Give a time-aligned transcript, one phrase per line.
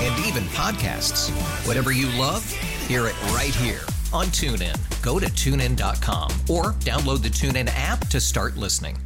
[0.00, 1.30] And even podcasts.
[1.66, 2.50] Whatever you love,
[2.88, 3.82] hear it right here
[4.12, 4.76] on TuneIn.
[5.02, 8.96] Go to tunein.com or download the TuneIn app to start listening.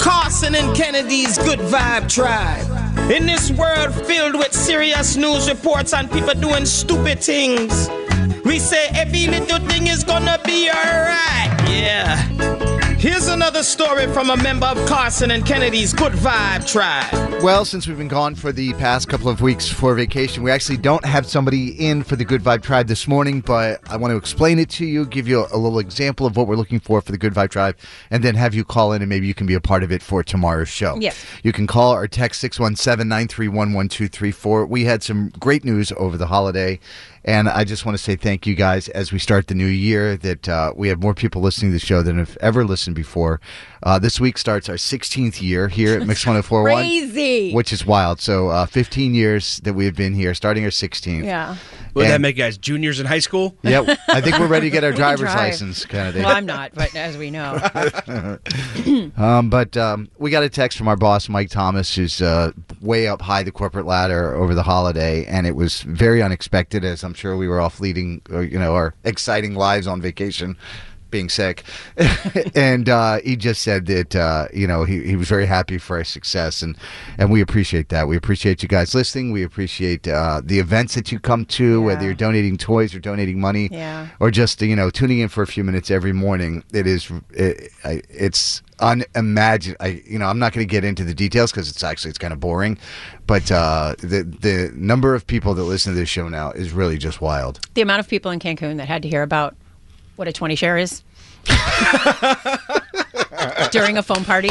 [0.00, 3.10] Carson and Kennedy's Good Vibe Tribe.
[3.10, 7.90] In this world filled with serious news reports and people doing stupid things,
[8.44, 11.50] we say every little thing is gonna be alright.
[11.68, 12.79] Yeah.
[13.00, 17.42] Here's another story from a member of Carson and Kennedy's Good Vibe Tribe.
[17.42, 20.76] Well, since we've been gone for the past couple of weeks for vacation, we actually
[20.76, 24.18] don't have somebody in for the Good Vibe Tribe this morning, but I want to
[24.18, 27.10] explain it to you, give you a little example of what we're looking for for
[27.10, 27.78] the Good Vibe Tribe,
[28.10, 30.02] and then have you call in and maybe you can be a part of it
[30.02, 30.98] for tomorrow's show.
[31.00, 31.24] Yes.
[31.42, 34.66] You can call or text 617 931 1234.
[34.66, 36.78] We had some great news over the holiday.
[37.22, 40.16] And I just want to say thank you guys as we start the new year
[40.16, 43.42] that uh, we have more people listening to the show than have ever listened before.
[43.82, 47.52] Uh, this week starts our 16th year here at Mix 1041 Crazy.
[47.52, 48.20] which is wild.
[48.20, 51.24] So, uh, 15 years that we have been here, starting our 16th.
[51.24, 51.56] yeah.
[51.94, 53.54] Would that And- make you guys juniors in high school?
[53.62, 55.36] Yeah, I think we're ready to get our driver's drive.
[55.36, 56.20] license, Kennedy.
[56.20, 57.58] Well, I'm not, but as we know,
[59.16, 63.06] Um, but um, we got a text from our boss, Mike Thomas, who's uh, way
[63.08, 67.09] up high the corporate ladder over the holiday, and it was very unexpected, as I'm
[67.14, 70.56] sure we were off leading, you know, our exciting lives on vacation.
[71.10, 71.64] Being sick,
[72.54, 75.96] and uh, he just said that uh, you know he, he was very happy for
[75.96, 76.76] our success, and
[77.18, 78.06] and we appreciate that.
[78.06, 79.32] We appreciate you guys listening.
[79.32, 83.40] We appreciate uh, the events that you come to, whether you're donating toys or donating
[83.40, 84.06] money, Yeah.
[84.20, 86.62] or just you know tuning in for a few minutes every morning.
[86.72, 89.84] It is it, I- it's unimaginable.
[89.84, 92.18] I you know I'm not going to get into the details because it's actually it's
[92.18, 92.78] kind of boring,
[93.26, 96.98] but uh, the the number of people that listen to this show now is really
[96.98, 97.60] just wild.
[97.74, 99.54] the amount of people in Cancun that had to hear about
[100.16, 101.02] what a 20 share is
[103.70, 104.50] during a phone party.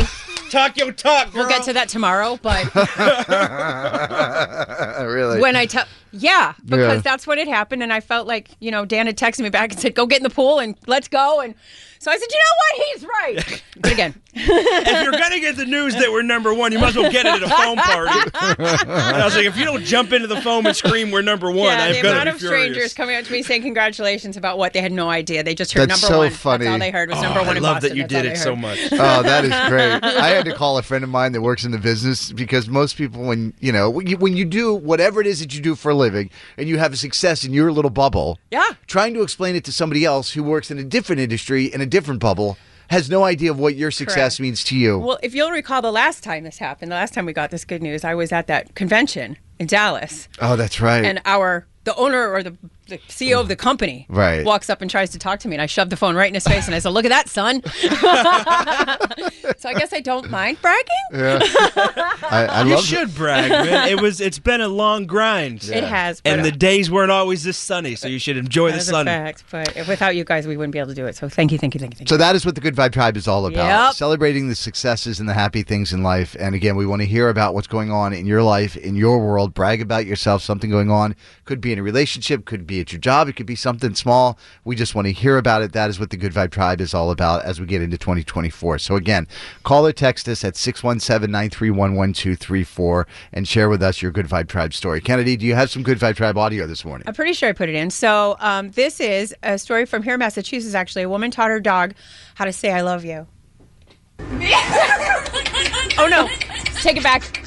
[0.50, 1.41] Talk your talk, girl.
[1.41, 2.73] We'll get to that tomorrow, but
[5.06, 7.02] really, when I tell, yeah, because Yeah.
[7.02, 9.72] that's what had happened, and I felt like you know Dan had texted me back
[9.72, 11.53] and said, "Go get in the pool and let's go," and
[12.00, 12.88] so I said, "You know what?
[12.88, 16.80] He's right." But again, if you're gonna get the news that we're number one, you
[16.80, 18.20] might as well get it at a phone party.
[18.59, 21.50] and I was like, if you don't jump into the foam and scream, "We're number
[21.50, 22.59] one," yeah, I'm the gonna amount of furious.
[22.66, 25.44] strangers coming up to me saying congratulations about what they had no idea.
[25.44, 26.31] They just heard That's number so one.
[26.31, 26.66] funny.
[26.66, 27.90] That's all they heard was Oh, number one I in love Boston.
[27.91, 28.80] that you That's did it so much.
[28.91, 30.03] Oh, that is great.
[30.03, 32.97] I had to call a friend of mine that works in the business because most
[32.97, 35.74] people, when you know, when you, when you do whatever it is that you do
[35.76, 38.69] for a living and you have a success in your little bubble, Yeah.
[38.87, 41.85] trying to explain it to somebody else who works in a different industry in a
[41.85, 42.57] different bubble
[42.89, 44.39] has no idea of what your success Correct.
[44.39, 44.97] means to you.
[44.97, 47.63] Well, if you'll recall, the last time this happened, the last time we got this
[47.63, 51.05] good news, I was at that convention in Dallas, oh, that's right.
[51.05, 52.55] and our the owner or the,
[52.87, 54.43] the CEO of the company Right.
[54.45, 56.33] walks up and tries to talk to me, and I shoved the phone right in
[56.33, 57.61] his face, and I said, "Look at that, son."
[59.57, 60.85] so I guess I don't mind bragging.
[61.13, 63.89] I, I You love should brag, man.
[63.89, 64.21] It was.
[64.21, 65.63] It's been a long grind.
[65.63, 68.75] It has, but And the days weren't always this sunny, so you should enjoy that
[68.77, 69.05] the is a sun.
[69.05, 69.43] fact.
[69.51, 71.15] But without you guys, we wouldn't be able to do it.
[71.15, 72.19] So thank you, thank you, thank you, thank So you.
[72.19, 73.87] that is what the Good Vibe Tribe is all about.
[73.87, 73.93] Yep.
[73.95, 76.35] Celebrating the successes and the happy things in life.
[76.39, 79.19] And again, we want to hear about what's going on in your life, in your
[79.19, 79.53] world.
[79.53, 81.16] Brag about yourself, something going on.
[81.45, 84.37] Could be in a relationship, could be at your job, it could be something small.
[84.63, 85.71] We just want to hear about it.
[85.73, 88.79] That is what the Good Vibe Tribe is all about as we get into 2024.
[88.79, 89.28] So again,
[89.64, 94.47] call or text us at 617 931 1234 and share with us your Good Vibe
[94.47, 95.02] Tribe story.
[95.02, 97.08] Kennedy, do you have some Good Vibe Tribe audio this morning?
[97.08, 97.90] I'm pretty sure I put it in.
[97.90, 100.76] So um, this is a story from here in Massachusetts.
[100.76, 101.94] Actually, a woman taught her dog
[102.36, 103.28] how to say "I love you."
[105.97, 106.28] oh no,
[106.82, 107.46] take it back.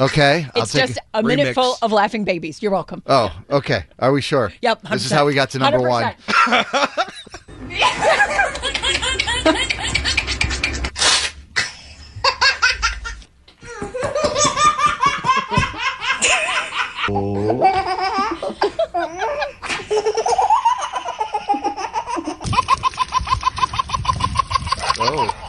[0.00, 0.46] Okay.
[0.54, 1.04] I'll It's take just it.
[1.12, 1.54] a minute Remix.
[1.54, 2.62] full of laughing babies.
[2.62, 3.02] You're welcome.
[3.06, 3.82] Oh, okay.
[3.98, 4.52] Are we sure?
[4.62, 4.82] Yep.
[4.82, 6.14] This is how we got to number one.
[24.98, 25.47] 100%.